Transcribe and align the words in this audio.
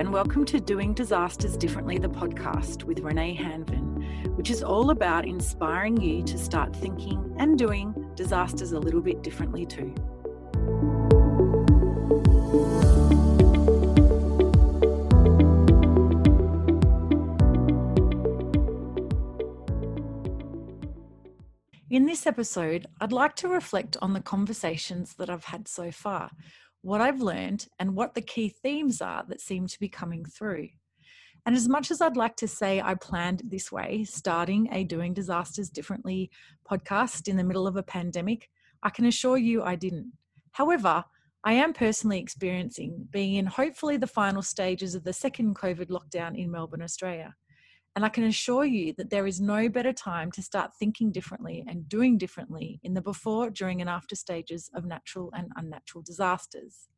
and 0.00 0.14
welcome 0.14 0.46
to 0.46 0.58
Doing 0.58 0.94
Disasters 0.94 1.58
Differently, 1.58 1.98
the 1.98 2.08
podcast 2.08 2.84
with 2.84 3.02
Renae 3.02 3.38
Hanvin, 3.38 4.34
which 4.34 4.50
is 4.50 4.62
all 4.62 4.88
about 4.88 5.26
inspiring 5.26 6.00
you 6.00 6.22
to 6.22 6.38
start 6.38 6.74
thinking 6.74 7.36
and 7.38 7.58
doing 7.58 7.94
disasters 8.14 8.72
a 8.72 8.78
little 8.78 9.02
bit 9.02 9.22
differently 9.22 9.66
too. 9.66 9.94
In 21.90 22.06
this 22.06 22.26
episode, 22.26 22.86
I'd 23.02 23.12
like 23.12 23.36
to 23.36 23.48
reflect 23.48 23.98
on 24.00 24.14
the 24.14 24.22
conversations 24.22 25.16
that 25.16 25.28
I've 25.28 25.44
had 25.44 25.68
so 25.68 25.90
far 25.90 26.30
what 26.82 27.00
I've 27.00 27.20
learned, 27.20 27.66
and 27.78 27.94
what 27.94 28.14
the 28.14 28.22
key 28.22 28.48
themes 28.48 29.00
are 29.00 29.24
that 29.28 29.40
seem 29.40 29.66
to 29.66 29.78
be 29.78 29.88
coming 29.88 30.24
through. 30.24 30.68
And 31.46 31.56
as 31.56 31.68
much 31.68 31.90
as 31.90 32.00
I'd 32.00 32.16
like 32.16 32.36
to 32.36 32.48
say 32.48 32.80
I 32.80 32.94
planned 32.94 33.42
this 33.46 33.72
way, 33.72 34.04
starting 34.04 34.68
a 34.72 34.84
Doing 34.84 35.14
Disasters 35.14 35.70
Differently 35.70 36.30
podcast 36.70 37.28
in 37.28 37.36
the 37.36 37.44
middle 37.44 37.66
of 37.66 37.76
a 37.76 37.82
pandemic, 37.82 38.50
I 38.82 38.90
can 38.90 39.06
assure 39.06 39.38
you 39.38 39.62
I 39.62 39.74
didn't. 39.74 40.12
However, 40.52 41.04
I 41.42 41.54
am 41.54 41.72
personally 41.72 42.18
experiencing 42.18 43.08
being 43.10 43.36
in 43.36 43.46
hopefully 43.46 43.96
the 43.96 44.06
final 44.06 44.42
stages 44.42 44.94
of 44.94 45.04
the 45.04 45.12
second 45.12 45.56
COVID 45.56 45.86
lockdown 45.86 46.36
in 46.36 46.50
Melbourne, 46.50 46.82
Australia. 46.82 47.34
And 47.96 48.04
I 48.04 48.08
can 48.08 48.24
assure 48.24 48.64
you 48.64 48.92
that 48.98 49.10
there 49.10 49.26
is 49.26 49.40
no 49.40 49.68
better 49.68 49.92
time 49.92 50.30
to 50.32 50.42
start 50.42 50.76
thinking 50.78 51.10
differently 51.10 51.64
and 51.66 51.88
doing 51.88 52.18
differently 52.18 52.80
in 52.84 52.94
the 52.94 53.02
before, 53.02 53.50
during, 53.50 53.80
and 53.80 53.90
after 53.90 54.14
stages 54.14 54.70
of 54.74 54.84
natural 54.84 55.32
and 55.36 55.50
unnatural 55.56 56.02
disasters. 56.02 56.88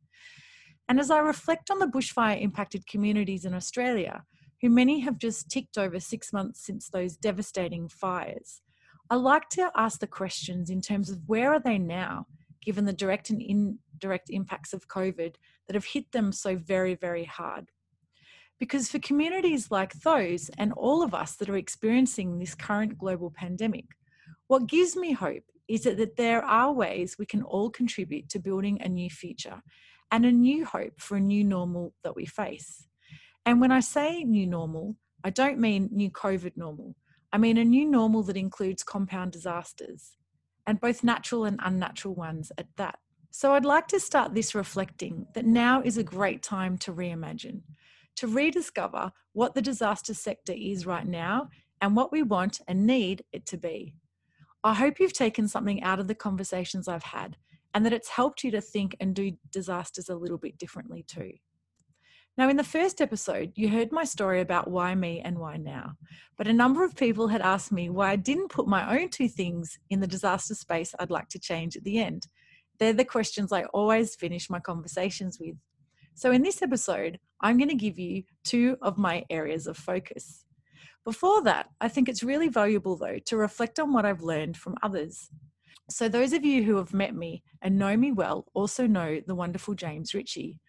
And 0.88 1.00
as 1.00 1.10
I 1.10 1.18
reflect 1.18 1.70
on 1.70 1.78
the 1.78 1.86
bushfire 1.86 2.40
impacted 2.40 2.86
communities 2.86 3.44
in 3.44 3.54
Australia, 3.54 4.24
who 4.60 4.68
many 4.68 5.00
have 5.00 5.18
just 5.18 5.48
ticked 5.48 5.78
over 5.78 5.98
six 5.98 6.32
months 6.32 6.64
since 6.64 6.88
those 6.88 7.16
devastating 7.16 7.88
fires, 7.88 8.60
I 9.08 9.16
like 9.16 9.48
to 9.50 9.70
ask 9.76 10.00
the 10.00 10.06
questions 10.06 10.70
in 10.70 10.80
terms 10.80 11.10
of 11.10 11.20
where 11.26 11.52
are 11.52 11.60
they 11.60 11.78
now, 11.78 12.26
given 12.62 12.84
the 12.84 12.92
direct 12.92 13.30
and 13.30 13.42
indirect 13.42 14.30
impacts 14.30 14.72
of 14.72 14.88
COVID 14.88 15.34
that 15.66 15.74
have 15.74 15.84
hit 15.84 16.12
them 16.12 16.32
so 16.32 16.56
very, 16.56 16.94
very 16.94 17.24
hard. 17.24 17.70
Because 18.62 18.88
for 18.88 19.00
communities 19.00 19.72
like 19.72 19.92
those 20.02 20.48
and 20.56 20.72
all 20.74 21.02
of 21.02 21.14
us 21.14 21.34
that 21.34 21.48
are 21.48 21.56
experiencing 21.56 22.38
this 22.38 22.54
current 22.54 22.96
global 22.96 23.28
pandemic, 23.28 23.86
what 24.46 24.68
gives 24.68 24.94
me 24.94 25.10
hope 25.10 25.42
is 25.66 25.82
that, 25.82 26.16
there 26.16 26.44
are 26.44 26.72
ways 26.72 27.16
we 27.18 27.26
can 27.26 27.42
all 27.42 27.70
contribute 27.70 28.28
to 28.28 28.38
building 28.38 28.80
a 28.80 28.88
new 28.88 29.10
future 29.10 29.62
and 30.12 30.24
a 30.24 30.30
new 30.30 30.64
hope 30.64 31.00
for 31.00 31.16
a 31.16 31.20
new 31.20 31.42
normal 31.42 31.92
that 32.04 32.14
we 32.14 32.24
face. 32.24 32.86
And 33.44 33.60
when 33.60 33.72
I 33.72 33.80
say 33.80 34.22
new 34.22 34.46
normal, 34.46 34.94
I 35.24 35.30
don't 35.30 35.58
mean 35.58 35.88
new 35.90 36.12
COVID 36.12 36.56
normal. 36.56 36.94
I 37.32 37.38
mean 37.38 37.58
a 37.58 37.64
new 37.64 37.84
normal 37.84 38.22
that 38.22 38.36
includes 38.36 38.84
compound 38.84 39.32
disasters, 39.32 40.12
and 40.68 40.80
both 40.80 41.02
natural 41.02 41.46
and 41.46 41.58
unnatural 41.64 42.14
ones 42.14 42.52
at 42.56 42.68
that. 42.76 43.00
So 43.32 43.54
I'd 43.54 43.64
like 43.64 43.88
to 43.88 43.98
start 43.98 44.34
this 44.34 44.54
reflecting 44.54 45.26
that 45.34 45.46
now 45.46 45.82
is 45.82 45.98
a 45.98 46.04
great 46.04 46.44
time 46.44 46.78
to 46.78 46.92
reimagine, 46.92 47.62
to 48.16 48.26
rediscover 48.26 49.12
what 49.32 49.54
the 49.54 49.62
disaster 49.62 50.14
sector 50.14 50.54
is 50.56 50.86
right 50.86 51.06
now 51.06 51.48
and 51.80 51.96
what 51.96 52.12
we 52.12 52.22
want 52.22 52.60
and 52.68 52.86
need 52.86 53.24
it 53.32 53.46
to 53.46 53.56
be. 53.56 53.94
I 54.64 54.74
hope 54.74 55.00
you've 55.00 55.12
taken 55.12 55.48
something 55.48 55.82
out 55.82 55.98
of 55.98 56.06
the 56.06 56.14
conversations 56.14 56.86
I've 56.86 57.02
had 57.02 57.36
and 57.74 57.84
that 57.84 57.92
it's 57.92 58.08
helped 58.08 58.44
you 58.44 58.50
to 58.52 58.60
think 58.60 58.96
and 59.00 59.14
do 59.14 59.32
disasters 59.50 60.08
a 60.08 60.14
little 60.14 60.38
bit 60.38 60.58
differently 60.58 61.04
too. 61.06 61.32
Now, 62.38 62.48
in 62.48 62.56
the 62.56 62.64
first 62.64 63.02
episode, 63.02 63.52
you 63.56 63.68
heard 63.68 63.92
my 63.92 64.04
story 64.04 64.40
about 64.40 64.70
why 64.70 64.94
me 64.94 65.20
and 65.20 65.38
why 65.38 65.58
now. 65.58 65.96
But 66.38 66.48
a 66.48 66.52
number 66.52 66.82
of 66.82 66.96
people 66.96 67.28
had 67.28 67.42
asked 67.42 67.72
me 67.72 67.90
why 67.90 68.10
I 68.10 68.16
didn't 68.16 68.48
put 68.48 68.66
my 68.66 68.98
own 68.98 69.10
two 69.10 69.28
things 69.28 69.78
in 69.90 70.00
the 70.00 70.06
disaster 70.06 70.54
space 70.54 70.94
I'd 70.98 71.10
like 71.10 71.28
to 71.30 71.38
change 71.38 71.76
at 71.76 71.84
the 71.84 71.98
end. 71.98 72.28
They're 72.78 72.94
the 72.94 73.04
questions 73.04 73.52
I 73.52 73.64
always 73.64 74.14
finish 74.14 74.48
my 74.48 74.60
conversations 74.60 75.38
with. 75.38 75.56
So, 76.14 76.30
in 76.30 76.42
this 76.42 76.62
episode, 76.62 77.18
I'm 77.42 77.58
going 77.58 77.68
to 77.68 77.74
give 77.74 77.98
you 77.98 78.22
two 78.44 78.76
of 78.82 78.98
my 78.98 79.24
areas 79.30 79.66
of 79.66 79.76
focus. 79.76 80.44
Before 81.04 81.42
that, 81.42 81.68
I 81.80 81.88
think 81.88 82.08
it's 82.08 82.22
really 82.22 82.48
valuable, 82.48 82.96
though, 82.96 83.18
to 83.26 83.36
reflect 83.36 83.80
on 83.80 83.92
what 83.92 84.04
I've 84.04 84.22
learned 84.22 84.56
from 84.56 84.76
others. 84.82 85.28
So, 85.90 86.08
those 86.08 86.32
of 86.32 86.44
you 86.44 86.62
who 86.62 86.76
have 86.76 86.94
met 86.94 87.14
me 87.14 87.42
and 87.60 87.78
know 87.78 87.96
me 87.96 88.12
well 88.12 88.46
also 88.54 88.86
know 88.86 89.20
the 89.26 89.34
wonderful 89.34 89.74
James 89.74 90.14
Ritchie. 90.14 90.60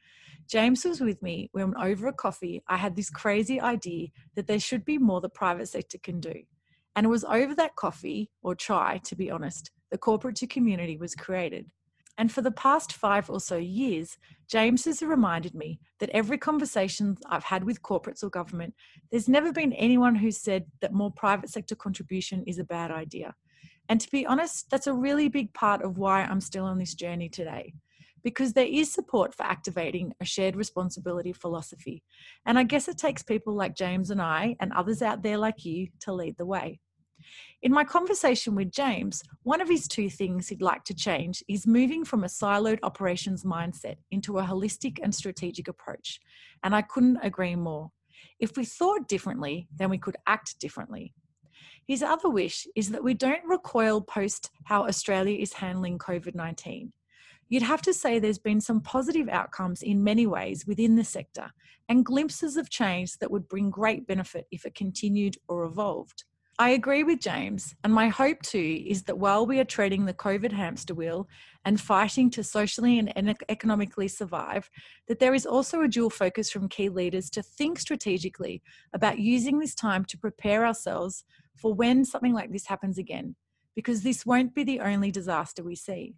James 0.49 0.83
was 0.83 0.99
with 0.99 1.21
me 1.21 1.49
when, 1.53 1.75
over 1.77 2.07
a 2.07 2.13
coffee, 2.13 2.63
I 2.67 2.77
had 2.77 2.95
this 2.95 3.09
crazy 3.09 3.61
idea 3.61 4.07
that 4.35 4.47
there 4.47 4.59
should 4.59 4.83
be 4.83 4.97
more 4.97 5.21
the 5.21 5.29
private 5.29 5.69
sector 5.69 5.97
can 5.99 6.19
do. 6.19 6.33
And 6.95 7.05
it 7.05 7.09
was 7.09 7.23
over 7.23 7.55
that 7.55 7.75
coffee, 7.75 8.29
or 8.41 8.55
chai, 8.55 8.99
to 9.05 9.15
be 9.15 9.31
honest, 9.31 9.71
the 9.91 9.97
corporate 9.97 10.35
to 10.37 10.47
community 10.47 10.97
was 10.97 11.15
created. 11.15 11.67
And 12.17 12.31
for 12.31 12.41
the 12.41 12.51
past 12.51 12.93
five 12.93 13.29
or 13.29 13.39
so 13.39 13.57
years, 13.57 14.17
James 14.47 14.85
has 14.85 15.01
reminded 15.01 15.55
me 15.55 15.79
that 15.99 16.11
every 16.11 16.37
conversation 16.37 17.17
I've 17.27 17.43
had 17.43 17.63
with 17.63 17.81
corporates 17.81 18.23
or 18.23 18.29
government, 18.29 18.75
there's 19.09 19.27
never 19.27 19.51
been 19.51 19.73
anyone 19.73 20.15
who 20.15 20.29
said 20.29 20.65
that 20.81 20.93
more 20.93 21.11
private 21.11 21.49
sector 21.49 21.75
contribution 21.75 22.43
is 22.45 22.59
a 22.59 22.63
bad 22.63 22.91
idea. 22.91 23.33
And 23.89 23.99
to 23.99 24.09
be 24.11 24.25
honest, 24.25 24.69
that's 24.69 24.87
a 24.87 24.93
really 24.93 25.27
big 25.27 25.53
part 25.53 25.81
of 25.81 25.97
why 25.97 26.23
I'm 26.23 26.41
still 26.41 26.65
on 26.65 26.77
this 26.77 26.93
journey 26.93 27.29
today. 27.29 27.73
Because 28.23 28.53
there 28.53 28.65
is 28.65 28.93
support 28.93 29.35
for 29.35 29.43
activating 29.43 30.13
a 30.21 30.25
shared 30.25 30.55
responsibility 30.55 31.33
philosophy. 31.33 32.03
And 32.45 32.57
I 32.57 32.63
guess 32.63 32.87
it 32.87 32.97
takes 32.97 33.23
people 33.23 33.53
like 33.53 33.75
James 33.75 34.11
and 34.11 34.21
I, 34.21 34.55
and 34.61 34.71
others 34.71 35.01
out 35.01 35.23
there 35.23 35.37
like 35.37 35.65
you, 35.65 35.87
to 36.01 36.13
lead 36.13 36.37
the 36.37 36.45
way. 36.45 36.79
In 37.61 37.71
my 37.71 37.83
conversation 37.83 38.55
with 38.55 38.71
James, 38.71 39.23
one 39.43 39.61
of 39.61 39.69
his 39.69 39.87
two 39.87 40.09
things 40.09 40.47
he'd 40.47 40.61
like 40.61 40.83
to 40.85 40.93
change 40.93 41.43
is 41.47 41.65
moving 41.65 42.03
from 42.03 42.23
a 42.23 42.27
siloed 42.27 42.79
operations 42.83 43.43
mindset 43.43 43.95
into 44.11 44.37
a 44.39 44.43
holistic 44.43 44.99
and 45.01 45.13
strategic 45.13 45.67
approach. 45.67 46.19
And 46.63 46.75
I 46.75 46.81
couldn't 46.81 47.19
agree 47.23 47.55
more. 47.55 47.91
If 48.39 48.57
we 48.57 48.65
thought 48.65 49.07
differently, 49.07 49.67
then 49.75 49.89
we 49.89 49.97
could 49.97 50.17
act 50.27 50.59
differently. 50.59 51.13
His 51.87 52.01
other 52.01 52.29
wish 52.29 52.65
is 52.75 52.89
that 52.91 53.03
we 53.03 53.13
don't 53.13 53.45
recoil 53.45 54.01
post 54.01 54.49
how 54.65 54.87
Australia 54.87 55.37
is 55.37 55.53
handling 55.53 55.97
COVID 55.97 56.35
19. 56.35 56.93
You'd 57.49 57.63
have 57.63 57.81
to 57.83 57.93
say 57.93 58.19
there's 58.19 58.39
been 58.39 58.61
some 58.61 58.81
positive 58.81 59.27
outcomes 59.27 59.83
in 59.83 60.03
many 60.03 60.25
ways 60.25 60.65
within 60.65 60.95
the 60.95 61.03
sector 61.03 61.51
and 61.89 62.05
glimpses 62.05 62.57
of 62.57 62.69
change 62.69 63.17
that 63.17 63.31
would 63.31 63.47
bring 63.47 63.69
great 63.69 64.07
benefit 64.07 64.47
if 64.51 64.65
it 64.65 64.75
continued 64.75 65.37
or 65.47 65.65
evolved. 65.65 66.23
I 66.59 66.69
agree 66.69 67.03
with 67.03 67.19
James, 67.19 67.73
and 67.83 67.91
my 67.91 68.09
hope 68.09 68.39
too 68.43 68.83
is 68.85 69.03
that 69.03 69.17
while 69.17 69.47
we 69.47 69.59
are 69.59 69.65
treading 69.65 70.05
the 70.05 70.13
COVID 70.13 70.51
hamster 70.51 70.93
wheel 70.93 71.27
and 71.65 71.81
fighting 71.81 72.29
to 72.29 72.43
socially 72.43 72.99
and 72.99 73.35
economically 73.49 74.07
survive, 74.07 74.69
that 75.07 75.17
there 75.17 75.33
is 75.33 75.47
also 75.47 75.81
a 75.81 75.87
dual 75.87 76.11
focus 76.11 76.51
from 76.51 76.69
key 76.69 76.89
leaders 76.89 77.31
to 77.31 77.41
think 77.41 77.79
strategically 77.79 78.61
about 78.93 79.17
using 79.17 79.57
this 79.57 79.73
time 79.73 80.05
to 80.05 80.17
prepare 80.17 80.63
ourselves 80.63 81.23
for 81.55 81.73
when 81.73 82.05
something 82.05 82.33
like 82.33 82.51
this 82.51 82.67
happens 82.67 82.99
again, 82.99 83.35
because 83.75 84.03
this 84.03 84.23
won't 84.23 84.53
be 84.53 84.63
the 84.63 84.79
only 84.79 85.09
disaster 85.09 85.63
we 85.63 85.75
see. 85.75 86.13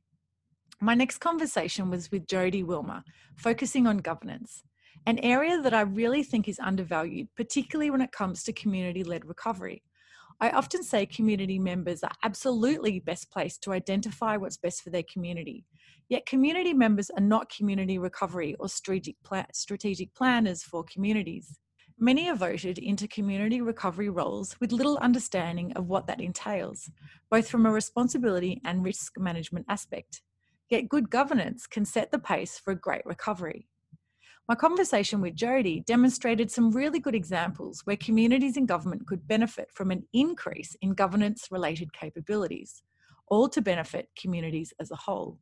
My 0.81 0.95
next 0.95 1.19
conversation 1.19 1.89
was 1.89 2.11
with 2.11 2.27
Jody 2.27 2.61
Wilmer, 2.61 3.03
focusing 3.37 3.87
on 3.87 3.99
governance, 3.99 4.63
an 5.05 5.17
area 5.19 5.61
that 5.61 5.73
I 5.73 5.81
really 5.81 6.23
think 6.23 6.49
is 6.49 6.59
undervalued, 6.59 7.29
particularly 7.37 7.89
when 7.89 8.01
it 8.01 8.11
comes 8.11 8.43
to 8.43 8.51
community 8.51 9.05
led 9.05 9.23
recovery. 9.23 9.81
I 10.41 10.49
often 10.49 10.83
say 10.83 11.05
community 11.05 11.59
members 11.59 12.03
are 12.03 12.11
absolutely 12.23 12.99
best 12.99 13.31
placed 13.31 13.63
to 13.63 13.71
identify 13.71 14.35
what's 14.35 14.57
best 14.57 14.83
for 14.83 14.89
their 14.89 15.03
community. 15.03 15.63
Yet, 16.09 16.25
community 16.25 16.73
members 16.73 17.09
are 17.09 17.23
not 17.23 17.49
community 17.49 17.97
recovery 17.97 18.55
or 18.59 18.67
strategic, 18.67 19.15
planners 20.13 20.63
for 20.63 20.83
communities. 20.83 21.59
Many 21.97 22.29
are 22.29 22.35
voted 22.35 22.77
into 22.77 23.07
community 23.07 23.61
recovery 23.61 24.09
roles 24.09 24.59
with 24.59 24.73
little 24.73 24.97
understanding 24.97 25.71
of 25.73 25.87
what 25.87 26.07
that 26.07 26.19
entails, 26.19 26.91
both 27.31 27.47
from 27.47 27.65
a 27.65 27.71
responsibility 27.71 28.61
and 28.65 28.83
risk 28.83 29.17
management 29.17 29.65
aspect. 29.69 30.21
Yet, 30.69 30.89
good 30.89 31.09
governance 31.09 31.65
can 31.65 31.85
set 31.85 32.11
the 32.11 32.19
pace 32.19 32.59
for 32.59 32.71
a 32.71 32.79
great 32.79 33.05
recovery. 33.05 33.67
My 34.47 34.53
conversation 34.53 35.21
with 35.21 35.35
Jody 35.35 35.79
demonstrated 35.87 36.51
some 36.51 36.69
really 36.69 36.99
good 36.99 37.15
examples 37.15 37.81
where 37.85 37.97
communities 37.97 38.57
and 38.57 38.67
government 38.67 39.07
could 39.07 39.27
benefit 39.27 39.69
from 39.73 39.89
an 39.89 40.03
increase 40.13 40.75
in 40.83 40.93
governance 40.93 41.47
related 41.49 41.91
capabilities, 41.93 42.83
all 43.25 43.49
to 43.49 43.59
benefit 43.59 44.09
communities 44.15 44.71
as 44.79 44.91
a 44.91 44.95
whole. 44.95 45.39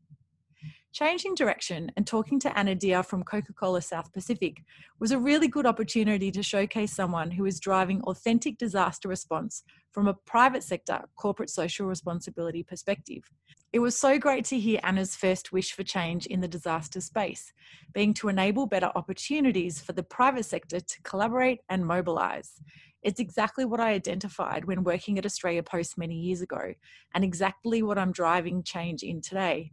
Changing 0.94 1.34
direction 1.34 1.92
and 1.98 2.06
talking 2.06 2.40
to 2.42 2.56
Anna 2.56 2.76
Dia 2.76 3.02
from 3.02 3.24
Coca 3.24 3.52
Cola 3.52 3.82
South 3.82 4.14
Pacific 4.14 4.62
was 5.00 5.10
a 5.10 5.18
really 5.18 5.48
good 5.48 5.66
opportunity 5.66 6.30
to 6.30 6.44
showcase 6.44 6.94
someone 6.94 7.32
who 7.32 7.48
is 7.48 7.60
driving 7.60 8.00
authentic 8.04 8.60
disaster 8.60 9.10
response 9.10 9.64
from 9.92 10.08
a 10.08 10.14
private 10.14 10.62
sector 10.62 11.02
corporate 11.16 11.50
social 11.50 11.88
responsibility 11.88 12.62
perspective. 12.62 13.24
It 13.72 13.80
was 13.80 13.98
so 13.98 14.20
great 14.20 14.46
to 14.46 14.60
hear 14.60 14.80
Anna's 14.84 15.16
first 15.16 15.52
wish 15.52 15.74
for 15.74 15.82
change 15.82 16.28
in 16.28 16.42
the 16.42 16.48
disaster 16.48 17.02
space, 17.02 17.54
being 17.92 18.14
to 18.14 18.30
enable 18.30 18.68
better 18.68 18.92
opportunities 18.94 19.82
for 19.82 19.94
the 19.94 20.04
private 20.04 20.46
sector 20.46 20.80
to 20.80 21.02
collaborate 21.02 21.62
and 21.70 21.88
mobilise. 21.88 22.62
It's 23.02 23.20
exactly 23.20 23.66
what 23.66 23.80
I 23.80 23.94
identified 23.94 24.66
when 24.66 24.84
working 24.84 25.18
at 25.18 25.26
Australia 25.26 25.64
Post 25.64 25.98
many 25.98 26.20
years 26.20 26.42
ago, 26.42 26.76
and 27.16 27.24
exactly 27.24 27.82
what 27.82 27.98
I'm 27.98 28.12
driving 28.12 28.62
change 28.62 29.02
in 29.02 29.22
today. 29.22 29.72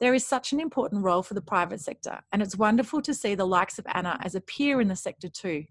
There 0.00 0.14
is 0.14 0.24
such 0.24 0.52
an 0.52 0.60
important 0.60 1.02
role 1.02 1.24
for 1.24 1.34
the 1.34 1.40
private 1.40 1.80
sector, 1.80 2.20
and 2.32 2.40
it's 2.40 2.56
wonderful 2.56 3.02
to 3.02 3.12
see 3.12 3.34
the 3.34 3.46
likes 3.46 3.80
of 3.80 3.86
Anna 3.92 4.16
as 4.22 4.36
a 4.36 4.40
peer 4.40 4.80
in 4.80 4.86
the 4.86 4.94
sector 4.94 5.28
too. 5.28 5.64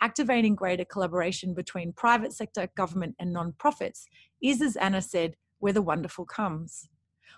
Activating 0.00 0.54
greater 0.54 0.84
collaboration 0.84 1.52
between 1.52 1.92
private 1.92 2.32
sector, 2.32 2.68
government, 2.74 3.16
and 3.18 3.34
non-profits 3.34 4.06
is, 4.42 4.62
as 4.62 4.76
Anna 4.76 5.02
said, 5.02 5.36
where 5.58 5.74
the 5.74 5.82
wonderful 5.82 6.24
comes. 6.24 6.88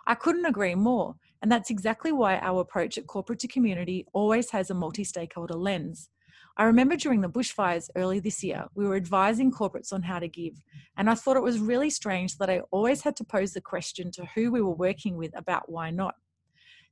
I 0.06 0.14
couldn't 0.14 0.46
agree 0.46 0.76
more, 0.76 1.16
and 1.42 1.50
that's 1.50 1.70
exactly 1.70 2.12
why 2.12 2.38
our 2.38 2.60
approach 2.60 2.98
at 2.98 3.08
corporate 3.08 3.40
to 3.40 3.48
community 3.48 4.06
always 4.12 4.50
has 4.50 4.70
a 4.70 4.74
multi 4.74 5.02
stakeholder 5.02 5.54
lens. 5.54 6.08
I 6.56 6.64
remember 6.64 6.96
during 6.96 7.20
the 7.20 7.28
bushfires 7.28 7.90
early 7.96 8.20
this 8.20 8.44
year, 8.44 8.66
we 8.76 8.86
were 8.86 8.96
advising 8.96 9.50
corporates 9.50 9.92
on 9.92 10.02
how 10.02 10.20
to 10.20 10.28
give, 10.28 10.54
and 10.96 11.10
I 11.10 11.14
thought 11.14 11.36
it 11.36 11.42
was 11.42 11.58
really 11.58 11.90
strange 11.90 12.38
that 12.38 12.50
I 12.50 12.60
always 12.70 13.02
had 13.02 13.16
to 13.16 13.24
pose 13.24 13.54
the 13.54 13.60
question 13.60 14.12
to 14.12 14.24
who 14.36 14.52
we 14.52 14.60
were 14.60 14.74
working 14.74 15.16
with 15.16 15.36
about 15.36 15.68
why 15.68 15.90
not. 15.90 16.14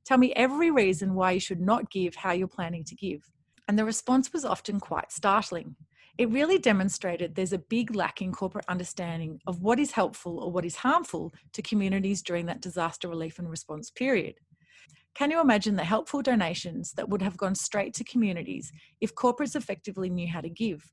Tell 0.07 0.17
me 0.17 0.31
every 0.37 0.71
reason 0.71 1.15
why 1.15 1.31
you 1.31 1.39
should 1.41 1.59
not 1.59 1.91
give 1.91 2.15
how 2.15 2.31
you're 2.31 2.47
planning 2.47 2.85
to 2.85 2.95
give. 2.95 3.29
And 3.67 3.77
the 3.77 3.83
response 3.83 4.31
was 4.31 4.45
often 4.45 4.79
quite 4.79 5.11
startling. 5.11 5.75
It 6.17 6.29
really 6.29 6.57
demonstrated 6.57 7.35
there's 7.35 7.51
a 7.51 7.57
big 7.57 7.93
lack 7.93 8.21
in 8.21 8.31
corporate 8.31 8.63
understanding 8.69 9.41
of 9.47 9.61
what 9.61 9.81
is 9.81 9.91
helpful 9.91 10.39
or 10.39 10.49
what 10.49 10.63
is 10.63 10.77
harmful 10.77 11.33
to 11.51 11.61
communities 11.61 12.21
during 12.21 12.45
that 12.45 12.61
disaster 12.61 13.09
relief 13.09 13.37
and 13.37 13.49
response 13.49 13.91
period. 13.91 14.35
Can 15.13 15.29
you 15.29 15.41
imagine 15.41 15.75
the 15.75 15.83
helpful 15.83 16.21
donations 16.21 16.93
that 16.93 17.09
would 17.09 17.21
have 17.21 17.35
gone 17.35 17.55
straight 17.55 17.93
to 17.95 18.05
communities 18.05 18.71
if 19.01 19.13
corporates 19.13 19.57
effectively 19.57 20.09
knew 20.09 20.29
how 20.29 20.39
to 20.39 20.49
give? 20.49 20.89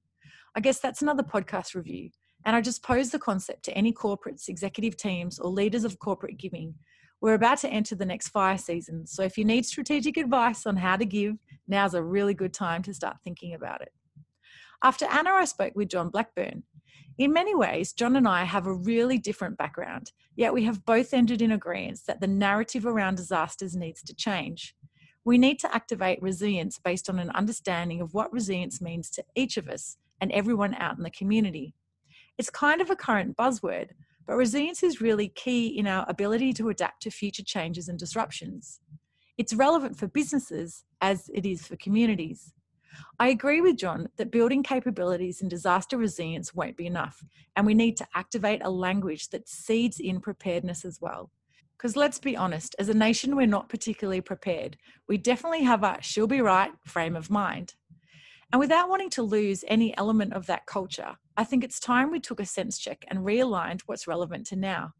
I 0.56 0.60
guess 0.60 0.80
that's 0.80 1.02
another 1.02 1.22
podcast 1.22 1.76
review. 1.76 2.10
And 2.44 2.56
I 2.56 2.60
just 2.60 2.82
pose 2.82 3.10
the 3.10 3.20
concept 3.20 3.62
to 3.66 3.78
any 3.78 3.92
corporates, 3.92 4.48
executive 4.48 4.96
teams, 4.96 5.38
or 5.38 5.52
leaders 5.52 5.84
of 5.84 6.00
corporate 6.00 6.36
giving 6.36 6.74
we're 7.24 7.32
about 7.32 7.56
to 7.56 7.70
enter 7.70 7.94
the 7.94 8.04
next 8.04 8.28
fire 8.28 8.58
season, 8.58 9.06
so 9.06 9.22
if 9.22 9.38
you 9.38 9.46
need 9.46 9.64
strategic 9.64 10.18
advice 10.18 10.66
on 10.66 10.76
how 10.76 10.94
to 10.94 11.06
give, 11.06 11.36
now's 11.66 11.94
a 11.94 12.02
really 12.02 12.34
good 12.34 12.52
time 12.52 12.82
to 12.82 12.92
start 12.92 13.16
thinking 13.24 13.54
about 13.54 13.80
it. 13.80 13.94
After 14.82 15.06
Anna, 15.06 15.30
I 15.30 15.46
spoke 15.46 15.72
with 15.74 15.88
John 15.88 16.10
Blackburn. 16.10 16.64
In 17.16 17.32
many 17.32 17.54
ways, 17.54 17.94
John 17.94 18.16
and 18.16 18.28
I 18.28 18.44
have 18.44 18.66
a 18.66 18.74
really 18.74 19.16
different 19.16 19.56
background, 19.56 20.12
yet 20.36 20.52
we 20.52 20.64
have 20.64 20.84
both 20.84 21.14
ended 21.14 21.40
in 21.40 21.50
agreement 21.50 22.00
that 22.06 22.20
the 22.20 22.26
narrative 22.26 22.84
around 22.84 23.14
disasters 23.14 23.74
needs 23.74 24.02
to 24.02 24.14
change. 24.14 24.76
We 25.24 25.38
need 25.38 25.58
to 25.60 25.74
activate 25.74 26.20
resilience 26.20 26.78
based 26.78 27.08
on 27.08 27.18
an 27.18 27.30
understanding 27.30 28.02
of 28.02 28.12
what 28.12 28.34
resilience 28.34 28.82
means 28.82 29.08
to 29.12 29.24
each 29.34 29.56
of 29.56 29.70
us 29.70 29.96
and 30.20 30.30
everyone 30.30 30.74
out 30.74 30.98
in 30.98 31.02
the 31.02 31.10
community. 31.10 31.74
It's 32.36 32.50
kind 32.50 32.82
of 32.82 32.90
a 32.90 32.96
current 32.96 33.34
buzzword, 33.34 33.92
but 34.26 34.36
resilience 34.36 34.82
is 34.82 35.00
really 35.00 35.28
key 35.28 35.66
in 35.66 35.86
our 35.86 36.04
ability 36.08 36.52
to 36.54 36.68
adapt 36.68 37.02
to 37.02 37.10
future 37.10 37.42
changes 37.42 37.88
and 37.88 37.98
disruptions. 37.98 38.80
It's 39.36 39.54
relevant 39.54 39.96
for 39.98 40.06
businesses 40.06 40.84
as 41.00 41.30
it 41.34 41.44
is 41.44 41.66
for 41.66 41.76
communities. 41.76 42.52
I 43.18 43.28
agree 43.28 43.60
with 43.60 43.76
John 43.76 44.08
that 44.16 44.30
building 44.30 44.62
capabilities 44.62 45.40
in 45.40 45.48
disaster 45.48 45.96
resilience 45.96 46.54
won't 46.54 46.76
be 46.76 46.86
enough, 46.86 47.24
and 47.56 47.66
we 47.66 47.74
need 47.74 47.96
to 47.96 48.06
activate 48.14 48.62
a 48.64 48.70
language 48.70 49.30
that 49.30 49.48
seeds 49.48 49.98
in 49.98 50.20
preparedness 50.20 50.84
as 50.84 51.00
well. 51.00 51.30
Because 51.76 51.96
let's 51.96 52.18
be 52.18 52.36
honest, 52.36 52.74
as 52.78 52.88
a 52.88 52.94
nation, 52.94 53.36
we're 53.36 53.46
not 53.46 53.68
particularly 53.68 54.20
prepared. 54.20 54.76
We 55.08 55.18
definitely 55.18 55.64
have 55.64 55.82
a 55.82 55.98
she'll 56.00 56.26
be 56.26 56.40
right 56.40 56.72
frame 56.86 57.16
of 57.16 57.30
mind. 57.30 57.74
And 58.54 58.60
without 58.60 58.88
wanting 58.88 59.10
to 59.10 59.22
lose 59.24 59.64
any 59.66 59.96
element 59.96 60.32
of 60.32 60.46
that 60.46 60.64
culture, 60.64 61.16
I 61.36 61.42
think 61.42 61.64
it's 61.64 61.80
time 61.80 62.12
we 62.12 62.20
took 62.20 62.38
a 62.38 62.46
sense 62.46 62.78
check 62.78 63.04
and 63.08 63.18
realigned 63.18 63.80
what's 63.86 64.06
relevant 64.06 64.46
to 64.46 64.54
now. 64.54 64.92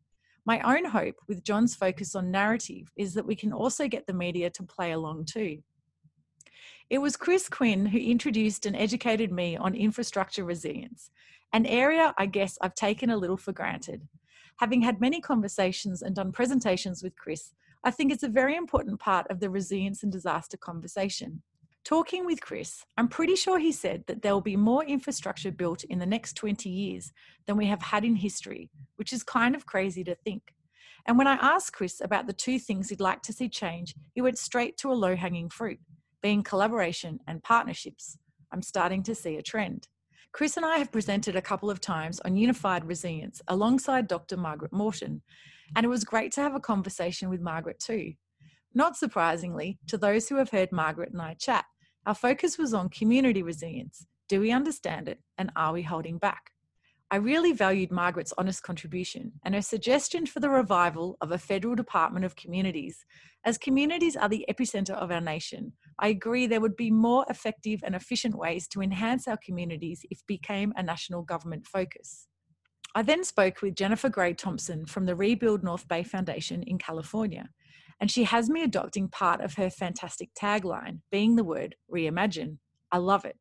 My 0.45 0.59
own 0.63 0.85
hope 0.87 1.15
with 1.29 1.45
John's 1.45 1.73
focus 1.73 2.17
on 2.17 2.33
narrative 2.33 2.91
is 2.97 3.15
that 3.15 3.27
we 3.27 3.37
can 3.37 3.53
also 3.53 3.87
get 3.87 4.09
the 4.09 4.13
media 4.13 4.51
to 4.51 4.65
play 4.65 4.91
along 4.91 5.27
too. 5.27 5.59
It 6.91 6.99
was 6.99 7.17
Chris 7.17 7.49
Quinn 7.49 7.87
who 7.87 7.99
introduced 7.99 8.67
and 8.67 8.75
educated 8.75 9.31
me 9.31 9.57
on 9.57 9.77
infrastructure 9.77 10.43
resilience, 10.43 11.13
an 11.53 11.65
area 11.65 12.13
I 12.19 12.27
guess 12.27 12.59
I've 12.61 12.75
taken 12.75 13.09
a 13.09 13.17
little 13.17 13.37
for 13.37 13.53
granted. 13.53 14.03
Having 14.57 14.83
had 14.83 15.01
many 15.01 15.21
conversations 15.21 16.03
and 16.03 16.17
done 16.17 16.33
presentations 16.33 17.05
with 17.05 17.15
Chris, 17.15 17.53
I 17.85 17.93
think 17.93 18.11
it's 18.11 18.25
a 18.25 18.29
very 18.29 18.57
important 18.57 18.99
part 18.99 19.31
of 19.31 19.39
the 19.39 19.49
resilience 19.49 20.03
and 20.03 20.11
disaster 20.11 20.57
conversation. 20.57 21.43
Talking 21.85 22.25
with 22.25 22.41
Chris, 22.41 22.87
I'm 22.97 23.09
pretty 23.09 23.37
sure 23.37 23.59
he 23.59 23.71
said 23.71 24.05
that 24.07 24.23
there 24.23 24.33
will 24.33 24.41
be 24.41 24.57
more 24.57 24.83
infrastructure 24.83 25.53
built 25.53 25.85
in 25.85 25.99
the 25.99 26.07
next 26.07 26.33
20 26.35 26.71
years 26.71 27.13
than 27.47 27.59
we 27.59 27.67
have 27.67 27.83
had 27.83 28.07
in 28.07 28.17
history, 28.17 28.71
which 28.97 29.13
is 29.13 29.23
kind 29.23 29.55
of 29.55 29.67
crazy 29.67 30.03
to 30.05 30.15
think. 30.15 30.55
And 31.07 31.19
when 31.19 31.27
I 31.27 31.35
asked 31.35 31.75
Chris 31.75 32.01
about 32.01 32.27
the 32.27 32.33
two 32.33 32.59
things 32.59 32.89
he'd 32.89 33.01
like 33.01 33.21
to 33.23 33.35
see 33.35 33.51
change, 33.51 33.95
he 34.15 34.23
went 34.23 34.39
straight 34.39 34.79
to 34.79 34.91
a 34.91 34.95
low 34.95 35.15
hanging 35.15 35.51
fruit, 35.51 35.79
being 36.23 36.43
collaboration 36.43 37.21
and 37.27 37.43
partnerships. 37.43 38.17
I'm 38.51 38.63
starting 38.63 39.03
to 39.03 39.15
see 39.15 39.37
a 39.37 39.43
trend. 39.43 39.89
Chris 40.33 40.57
and 40.57 40.65
I 40.65 40.79
have 40.79 40.91
presented 40.91 41.37
a 41.37 41.43
couple 41.43 41.71
of 41.71 41.83
times 41.83 42.19
on 42.21 42.35
unified 42.35 42.87
resilience 42.87 43.43
alongside 43.47 44.09
Dr. 44.09 44.39
Margaret 44.39 44.73
Moreton, 44.73 45.21
and 45.77 45.85
it 45.85 45.91
was 45.91 46.03
great 46.03 46.33
to 46.33 46.41
have 46.41 46.55
a 46.55 46.61
conversation 46.61 47.29
with 47.29 47.43
Margaret 47.43 47.79
too. 47.79 48.15
Not 48.73 48.97
surprisingly, 48.97 49.79
to 49.87 49.99
those 49.99 50.29
who 50.29 50.37
have 50.37 50.51
heard 50.51 50.73
Margaret 50.73 51.13
and 51.13 51.23
I 51.23 51.35
chat, 51.35 51.67
our 52.07 52.15
focus 52.15 52.59
was 52.59 52.75
on 52.75 52.89
community 52.89 53.43
resilience. 53.43 54.07
Do 54.29 54.41
we 54.41 54.51
understand 54.51 55.09
it 55.09 55.21
and 55.39 55.51
are 55.57 55.73
we 55.73 55.83
holding 55.83 56.19
back? 56.19 56.51
I 57.11 57.17
really 57.17 57.53
valued 57.53 57.93
Margaret's 57.93 58.33
honest 58.37 58.63
contribution 58.63 59.33
and 59.45 59.55
her 59.55 59.63
suggestion 59.63 60.27
for 60.27 60.41
the 60.41 60.51
revival 60.51 61.17
of 61.21 61.31
a 61.31 61.39
federal 61.39 61.75
Department 61.75 62.25
of 62.25 62.35
Communities. 62.35 63.05
As 63.45 63.57
communities 63.57 64.17
are 64.17 64.29
the 64.29 64.45
epicenter 64.51 64.95
of 64.95 65.11
our 65.11 65.21
nation, 65.21 65.75
I 65.99 66.09
agree 66.09 66.47
there 66.47 66.61
would 66.61 66.77
be 66.77 66.91
more 66.91 67.25
effective 67.29 67.81
and 67.85 67.95
efficient 67.95 68.35
ways 68.35 68.67
to 68.69 68.83
enhance 68.83 69.29
our 69.29 69.37
communities 69.37 70.05
if 70.11 70.27
became 70.27 70.73
a 70.77 70.83
national 70.83 71.23
government 71.23 71.67
focus. 71.67 72.27
I 72.97 73.03
then 73.03 73.25
spoke 73.25 73.61
with 73.61 73.77
Jennifer 73.77 74.09
Gray 74.09 74.35
Thompson 74.35 74.87
from 74.87 75.05
the 75.07 75.17
Rebuild 75.17 75.63
North 75.63 75.87
Bay 75.89 76.03
Foundation 76.03 76.63
in 76.63 76.79
California 76.79 77.49
and 78.01 78.11
she 78.11 78.25
has 78.25 78.51
me 78.51 78.63
adopting 78.63 79.09
part 79.09 79.41
of 79.41 79.55
her 79.55 79.71
fantastic 79.71 80.31
tagline, 80.35 81.01
being 81.11 81.37
the 81.37 81.45
word 81.45 81.77
reimagine. 81.93 82.59
I 82.93 82.99
love 82.99 83.25
it. 83.25 83.37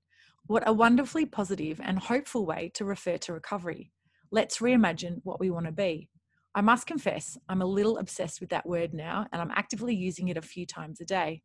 What 0.47 0.67
a 0.67 0.73
wonderfully 0.73 1.25
positive 1.25 1.79
and 1.83 1.97
hopeful 1.99 2.45
way 2.45 2.71
to 2.75 2.85
refer 2.85 3.17
to 3.19 3.33
recovery. 3.33 3.91
Let's 4.31 4.59
reimagine 4.59 5.21
what 5.23 5.39
we 5.39 5.49
want 5.49 5.67
to 5.67 5.71
be. 5.71 6.09
I 6.55 6.61
must 6.61 6.85
confess, 6.85 7.37
I'm 7.49 7.61
a 7.61 7.65
little 7.65 7.97
obsessed 7.97 8.39
with 8.39 8.49
that 8.49 8.67
word 8.67 8.93
now, 8.93 9.25
and 9.31 9.41
I'm 9.41 9.51
actively 9.51 9.95
using 9.95 10.27
it 10.27 10.37
a 10.37 10.41
few 10.41 10.65
times 10.65 11.01
a 11.01 11.05
day. 11.05 11.41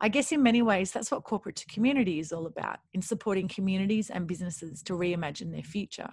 I 0.00 0.08
guess 0.08 0.32
in 0.32 0.42
many 0.42 0.62
ways, 0.62 0.90
that's 0.90 1.10
what 1.10 1.24
corporate 1.24 1.56
to 1.56 1.66
community 1.66 2.18
is 2.18 2.32
all 2.32 2.46
about 2.46 2.78
in 2.92 3.02
supporting 3.02 3.46
communities 3.46 4.10
and 4.10 4.26
businesses 4.26 4.82
to 4.84 4.94
reimagine 4.94 5.52
their 5.52 5.62
future. 5.62 6.10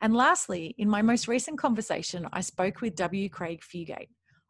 And 0.00 0.14
lastly, 0.14 0.74
in 0.78 0.88
my 0.88 1.02
most 1.02 1.26
recent 1.26 1.58
conversation, 1.58 2.28
I 2.32 2.40
spoke 2.40 2.80
with 2.80 2.94
W. 2.96 3.28
Craig 3.28 3.62
Fugate, 3.62 4.08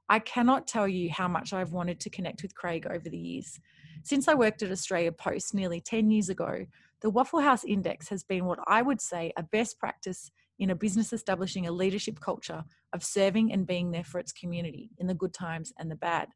I 0.09 0.19
cannot 0.21 0.67
tell 0.67 0.89
you 0.89 1.11
how 1.11 1.29
much 1.29 1.53
I've 1.53 1.73
wanted 1.73 2.01
to 2.01 2.11
connect 2.11 2.43
with 2.43 2.55
Craig 2.55 2.87
over 2.87 3.09
the 3.09 3.19
years. 3.19 3.61
Since 4.05 4.27
I 4.27 4.35
worked 4.35 4.63
at 4.63 4.71
Australia 4.71 5.13
Post 5.13 5.55
nearly 5.55 5.81
10 5.81 6.11
years 6.11 6.31
ago, 6.31 6.65
the 7.01 7.11
Waffle 7.11 7.41
House 7.41 7.65
Index 7.65 8.09
has 8.09 8.25
been 8.25 8.47
what 8.47 8.59
I 8.67 8.81
would 8.81 9.01
say 9.01 9.33
a 9.37 9.43
best 9.43 9.79
practice 9.79 10.31
in 10.59 10.71
a 10.71 10.75
business 10.75 11.13
establishing 11.13 11.67
a 11.67 11.73
leadership 11.73 12.21
culture 12.21 12.65
of 12.93 13.05
serving 13.05 13.53
and 13.53 13.67
being 13.67 13.91
there 13.91 14.05
for 14.05 14.19
its 14.19 14.33
community 14.33 14.91
in 14.99 15.07
the 15.07 15.15
good 15.15 15.35
times 15.35 15.73
and 15.79 15.91
the 15.91 15.97
bad. 15.97 16.29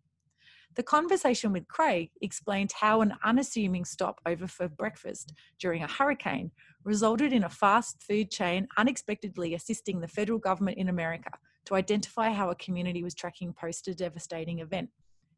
The 0.75 0.83
conversation 0.83 1.52
with 1.52 1.69
Craig 1.69 2.11
explained 2.21 2.73
how 2.73 3.00
an 3.00 3.14
unassuming 3.25 3.85
stop 3.85 4.21
over 4.25 4.47
for 4.47 4.69
breakfast 4.69 5.33
during 5.59 5.83
a 5.83 5.91
hurricane 5.91 6.50
resulted 6.85 7.33
in 7.33 7.45
a 7.45 7.50
fast 7.50 8.02
food 8.02 8.31
chain 8.31 8.69
unexpectedly 8.76 9.55
assisting 9.55 10.00
the 10.00 10.09
federal 10.09 10.38
government 10.38 10.79
in 10.79 10.88
America 10.88 11.33
to 11.66 11.75
identify 11.75 12.31
how 12.31 12.50
a 12.50 12.57
community 12.57 13.02
was 13.02 13.14
tracking 13.14 13.52
post 13.52 13.88
a 13.88 13.95
devastating 13.95 14.61
event. 14.61 14.90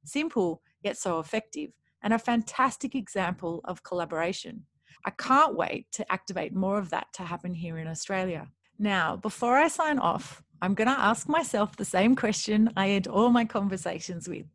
Simple, 0.04 0.62
yet 0.82 0.96
so 0.96 1.18
effective, 1.18 1.70
and 2.02 2.12
a 2.12 2.18
fantastic 2.18 2.94
example 2.94 3.60
of 3.64 3.82
collaboration. 3.82 4.64
I 5.04 5.10
can't 5.10 5.56
wait 5.56 5.86
to 5.92 6.12
activate 6.12 6.54
more 6.54 6.78
of 6.78 6.90
that 6.90 7.06
to 7.14 7.22
happen 7.22 7.54
here 7.54 7.78
in 7.78 7.88
Australia. 7.88 8.48
Now, 8.78 9.16
before 9.16 9.56
I 9.56 9.68
sign 9.68 9.98
off, 9.98 10.42
I'm 10.62 10.74
going 10.74 10.88
to 10.88 10.98
ask 10.98 11.28
myself 11.28 11.76
the 11.76 11.84
same 11.84 12.16
question 12.16 12.70
I 12.76 12.90
end 12.90 13.06
all 13.06 13.30
my 13.30 13.44
conversations 13.44 14.28
with. 14.28 14.46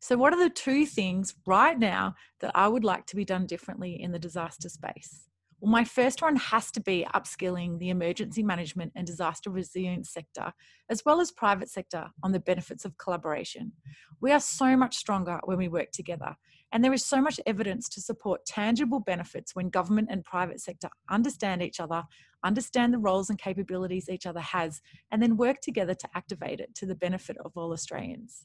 So, 0.00 0.16
what 0.16 0.32
are 0.32 0.42
the 0.42 0.50
two 0.50 0.84
things 0.84 1.34
right 1.46 1.78
now 1.78 2.14
that 2.40 2.52
I 2.54 2.68
would 2.68 2.84
like 2.84 3.06
to 3.06 3.16
be 3.16 3.24
done 3.24 3.46
differently 3.46 4.00
in 4.00 4.12
the 4.12 4.18
disaster 4.18 4.68
space? 4.68 5.28
Well, 5.64 5.70
my 5.70 5.84
first 5.84 6.20
one 6.20 6.36
has 6.36 6.70
to 6.72 6.80
be 6.82 7.06
upskilling 7.14 7.78
the 7.78 7.88
emergency 7.88 8.42
management 8.42 8.92
and 8.94 9.06
disaster 9.06 9.48
resilience 9.48 10.10
sector, 10.10 10.52
as 10.90 11.06
well 11.06 11.22
as 11.22 11.30
private 11.30 11.70
sector, 11.70 12.08
on 12.22 12.32
the 12.32 12.38
benefits 12.38 12.84
of 12.84 12.98
collaboration. 12.98 13.72
We 14.20 14.30
are 14.32 14.40
so 14.40 14.76
much 14.76 14.94
stronger 14.94 15.40
when 15.44 15.56
we 15.56 15.68
work 15.68 15.90
together, 15.90 16.36
and 16.70 16.84
there 16.84 16.92
is 16.92 17.02
so 17.02 17.18
much 17.22 17.40
evidence 17.46 17.88
to 17.90 18.02
support 18.02 18.44
tangible 18.44 19.00
benefits 19.00 19.54
when 19.54 19.70
government 19.70 20.08
and 20.10 20.22
private 20.22 20.60
sector 20.60 20.90
understand 21.08 21.62
each 21.62 21.80
other, 21.80 22.02
understand 22.44 22.92
the 22.92 22.98
roles 22.98 23.30
and 23.30 23.38
capabilities 23.38 24.10
each 24.10 24.26
other 24.26 24.40
has, 24.40 24.82
and 25.12 25.22
then 25.22 25.38
work 25.38 25.62
together 25.62 25.94
to 25.94 26.08
activate 26.14 26.60
it 26.60 26.74
to 26.74 26.84
the 26.84 26.94
benefit 26.94 27.38
of 27.42 27.52
all 27.56 27.72
Australians. 27.72 28.44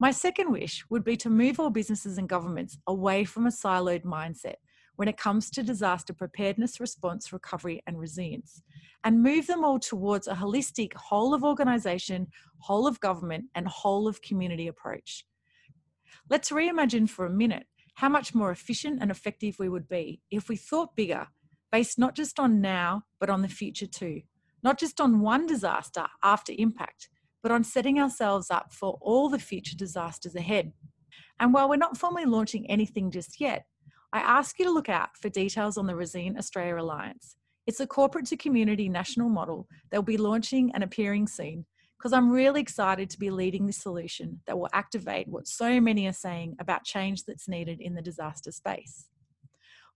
My 0.00 0.12
second 0.12 0.50
wish 0.50 0.82
would 0.88 1.04
be 1.04 1.18
to 1.18 1.28
move 1.28 1.60
all 1.60 1.68
businesses 1.68 2.16
and 2.16 2.26
governments 2.26 2.78
away 2.86 3.26
from 3.26 3.46
a 3.46 3.50
siloed 3.50 4.04
mindset 4.04 4.54
when 4.98 5.06
it 5.06 5.16
comes 5.16 5.48
to 5.48 5.62
disaster 5.62 6.12
preparedness, 6.12 6.80
response, 6.80 7.32
recovery, 7.32 7.80
and 7.86 8.00
resilience, 8.00 8.62
and 9.04 9.22
move 9.22 9.46
them 9.46 9.64
all 9.64 9.78
towards 9.78 10.26
a 10.26 10.34
holistic 10.34 10.92
whole 10.94 11.32
of 11.32 11.44
organisation, 11.44 12.26
whole 12.58 12.84
of 12.84 12.98
government, 12.98 13.44
and 13.54 13.68
whole 13.68 14.08
of 14.08 14.20
community 14.22 14.66
approach. 14.66 15.24
Let's 16.28 16.50
reimagine 16.50 17.08
for 17.08 17.24
a 17.24 17.30
minute 17.30 17.66
how 17.94 18.08
much 18.08 18.34
more 18.34 18.50
efficient 18.50 18.98
and 19.00 19.08
effective 19.08 19.60
we 19.60 19.68
would 19.68 19.88
be 19.88 20.20
if 20.32 20.48
we 20.48 20.56
thought 20.56 20.96
bigger, 20.96 21.28
based 21.70 21.96
not 21.96 22.16
just 22.16 22.40
on 22.40 22.60
now, 22.60 23.04
but 23.20 23.30
on 23.30 23.42
the 23.42 23.48
future 23.48 23.86
too. 23.86 24.22
Not 24.64 24.80
just 24.80 25.00
on 25.00 25.20
one 25.20 25.46
disaster 25.46 26.06
after 26.24 26.52
impact, 26.58 27.08
but 27.40 27.52
on 27.52 27.62
setting 27.62 28.00
ourselves 28.00 28.50
up 28.50 28.72
for 28.72 28.98
all 29.00 29.28
the 29.28 29.38
future 29.38 29.76
disasters 29.76 30.34
ahead. 30.34 30.72
And 31.38 31.54
while 31.54 31.68
we're 31.68 31.76
not 31.76 31.96
formally 31.96 32.24
launching 32.24 32.68
anything 32.68 33.12
just 33.12 33.40
yet, 33.40 33.66
I 34.12 34.20
ask 34.20 34.58
you 34.58 34.64
to 34.64 34.70
look 34.70 34.88
out 34.88 35.16
for 35.20 35.28
details 35.28 35.76
on 35.76 35.86
the 35.86 35.94
Resilient 35.94 36.38
Australia 36.38 36.76
Alliance. 36.76 37.36
It's 37.66 37.80
a 37.80 37.86
corporate 37.86 38.26
to 38.26 38.36
community 38.36 38.88
national 38.88 39.28
model 39.28 39.68
that 39.90 39.98
will 39.98 40.02
be 40.02 40.16
launching 40.16 40.70
and 40.72 40.82
appearing 40.82 41.26
soon 41.26 41.66
because 41.98 42.14
I'm 42.14 42.30
really 42.30 42.60
excited 42.62 43.10
to 43.10 43.18
be 43.18 43.28
leading 43.28 43.66
this 43.66 43.76
solution 43.76 44.40
that 44.46 44.58
will 44.58 44.70
activate 44.72 45.28
what 45.28 45.46
so 45.46 45.78
many 45.80 46.06
are 46.06 46.12
saying 46.12 46.56
about 46.58 46.84
change 46.84 47.24
that's 47.24 47.48
needed 47.48 47.80
in 47.80 47.94
the 47.94 48.00
disaster 48.00 48.50
space. 48.50 49.08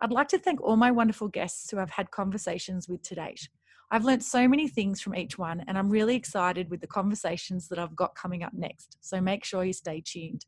I'd 0.00 0.12
like 0.12 0.28
to 0.28 0.38
thank 0.38 0.60
all 0.60 0.76
my 0.76 0.90
wonderful 0.90 1.28
guests 1.28 1.70
who 1.70 1.78
I've 1.78 1.90
had 1.90 2.10
conversations 2.10 2.88
with 2.88 3.02
to 3.04 3.14
date. 3.14 3.48
I've 3.90 4.04
learnt 4.04 4.24
so 4.24 4.48
many 4.48 4.68
things 4.68 5.00
from 5.00 5.14
each 5.14 5.38
one, 5.38 5.64
and 5.68 5.78
I'm 5.78 5.90
really 5.90 6.16
excited 6.16 6.70
with 6.70 6.80
the 6.80 6.86
conversations 6.86 7.68
that 7.68 7.78
I've 7.78 7.94
got 7.94 8.14
coming 8.14 8.42
up 8.42 8.52
next. 8.52 8.98
So 9.00 9.20
make 9.20 9.44
sure 9.44 9.64
you 9.64 9.72
stay 9.72 10.02
tuned. 10.04 10.44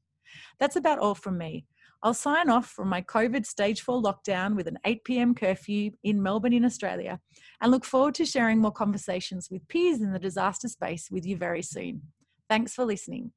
That's 0.59 0.77
about 0.77 0.99
all 0.99 1.15
from 1.15 1.39
me. 1.39 1.67
I'll 2.05 2.13
sign 2.13 2.51
off 2.51 2.69
from 2.69 2.91
my 2.91 3.01
COVID 3.01 3.47
stage 3.47 3.81
four 3.81 4.03
lockdown 4.03 4.57
with 4.57 4.69
an 4.69 4.79
8 4.85 5.05
pm 5.05 5.35
curfew 5.35 5.93
in 6.03 6.23
Melbourne, 6.23 6.53
in 6.53 6.63
Australia, 6.63 7.19
and 7.63 7.73
look 7.73 7.87
forward 7.87 8.15
to 8.17 8.27
sharing 8.27 8.59
more 8.59 8.73
conversations 8.73 9.49
with 9.51 9.67
peers 9.69 10.03
in 10.03 10.13
the 10.13 10.19
disaster 10.19 10.69
space 10.69 11.09
with 11.11 11.25
you 11.25 11.39
very 11.39 11.63
soon. 11.63 12.03
Thanks 12.51 12.75
for 12.75 12.85
listening. 12.85 13.33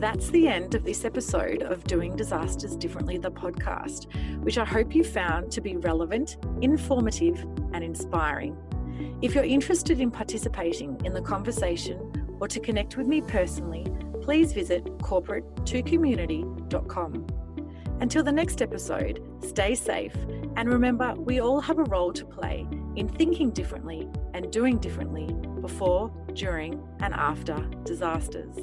That's 0.00 0.28
the 0.30 0.48
end 0.48 0.74
of 0.74 0.84
this 0.84 1.04
episode 1.04 1.62
of 1.62 1.84
Doing 1.84 2.16
Disasters 2.16 2.74
Differently, 2.74 3.16
the 3.16 3.30
podcast, 3.30 4.12
which 4.42 4.58
I 4.58 4.64
hope 4.64 4.92
you 4.92 5.04
found 5.04 5.52
to 5.52 5.60
be 5.60 5.76
relevant, 5.76 6.36
informative, 6.62 7.38
and 7.72 7.84
inspiring. 7.84 8.56
If 9.22 9.36
you're 9.36 9.44
interested 9.44 10.00
in 10.00 10.10
participating 10.10 11.00
in 11.04 11.12
the 11.12 11.22
conversation 11.22 12.12
or 12.40 12.48
to 12.48 12.60
connect 12.60 12.96
with 12.96 13.06
me 13.06 13.20
personally, 13.20 13.86
please 14.22 14.52
visit 14.52 14.84
corporate2community.com. 14.98 17.26
Until 18.00 18.22
the 18.22 18.32
next 18.32 18.60
episode, 18.60 19.22
stay 19.42 19.74
safe 19.74 20.14
and 20.56 20.68
remember 20.68 21.14
we 21.14 21.40
all 21.40 21.60
have 21.60 21.78
a 21.78 21.84
role 21.84 22.12
to 22.12 22.26
play 22.26 22.66
in 22.96 23.08
thinking 23.08 23.50
differently 23.50 24.08
and 24.34 24.50
doing 24.50 24.78
differently 24.78 25.32
before, 25.60 26.12
during, 26.34 26.82
and 27.00 27.14
after 27.14 27.56
disasters. 27.84 28.56